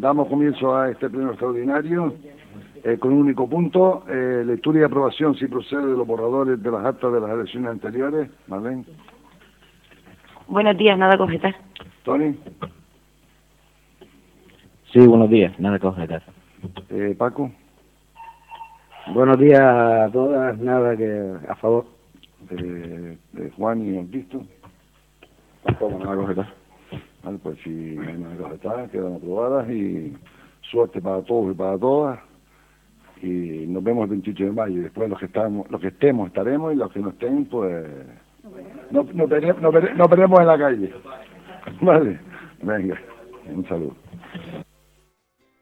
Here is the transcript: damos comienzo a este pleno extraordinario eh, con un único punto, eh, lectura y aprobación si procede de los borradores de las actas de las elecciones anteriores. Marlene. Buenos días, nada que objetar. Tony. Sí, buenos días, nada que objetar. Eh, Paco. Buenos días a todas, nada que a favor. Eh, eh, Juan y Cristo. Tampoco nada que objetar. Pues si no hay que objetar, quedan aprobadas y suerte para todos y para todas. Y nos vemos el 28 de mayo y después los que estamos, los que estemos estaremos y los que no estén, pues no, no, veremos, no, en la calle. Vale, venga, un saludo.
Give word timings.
damos 0.00 0.28
comienzo 0.28 0.74
a 0.74 0.90
este 0.90 1.08
pleno 1.10 1.30
extraordinario 1.30 2.14
eh, 2.82 2.96
con 2.98 3.12
un 3.12 3.20
único 3.20 3.48
punto, 3.48 4.04
eh, 4.08 4.42
lectura 4.44 4.80
y 4.80 4.82
aprobación 4.82 5.34
si 5.34 5.46
procede 5.46 5.86
de 5.86 5.96
los 5.96 6.06
borradores 6.06 6.62
de 6.62 6.70
las 6.70 6.84
actas 6.84 7.12
de 7.12 7.20
las 7.20 7.30
elecciones 7.30 7.70
anteriores. 7.70 8.30
Marlene. 8.48 8.84
Buenos 10.48 10.76
días, 10.78 10.98
nada 10.98 11.16
que 11.16 11.22
objetar. 11.22 11.54
Tony. 12.04 12.36
Sí, 14.92 15.06
buenos 15.06 15.30
días, 15.30 15.58
nada 15.60 15.78
que 15.78 15.86
objetar. 15.86 16.22
Eh, 16.88 17.14
Paco. 17.16 17.52
Buenos 19.14 19.38
días 19.38 19.60
a 19.60 20.08
todas, 20.12 20.58
nada 20.58 20.96
que 20.96 21.34
a 21.48 21.54
favor. 21.56 21.84
Eh, 22.50 23.18
eh, 23.36 23.52
Juan 23.56 23.82
y 23.82 24.06
Cristo. 24.06 24.42
Tampoco 25.64 25.98
nada 25.98 26.14
que 26.14 26.20
objetar. 26.22 26.54
Pues 27.50 27.62
si 27.64 27.96
no 27.96 28.30
hay 28.30 28.36
que 28.36 28.42
objetar, 28.44 28.88
quedan 28.90 29.14
aprobadas 29.14 29.68
y 29.70 30.16
suerte 30.60 31.00
para 31.00 31.20
todos 31.22 31.52
y 31.52 31.58
para 31.58 31.76
todas. 31.76 32.20
Y 33.22 33.66
nos 33.66 33.82
vemos 33.82 34.04
el 34.04 34.10
28 34.10 34.44
de 34.44 34.52
mayo 34.52 34.78
y 34.78 34.82
después 34.82 35.10
los 35.10 35.18
que 35.18 35.26
estamos, 35.26 35.68
los 35.68 35.80
que 35.80 35.88
estemos 35.88 36.28
estaremos 36.28 36.72
y 36.72 36.76
los 36.76 36.92
que 36.92 37.00
no 37.00 37.08
estén, 37.08 37.46
pues 37.46 37.84
no, 38.92 39.02
no, 39.02 39.26
veremos, 39.26 39.60
no, 39.60 40.40
en 40.40 40.46
la 40.46 40.58
calle. 40.58 40.94
Vale, 41.80 42.20
venga, 42.62 42.96
un 43.52 43.66
saludo. 43.66 43.96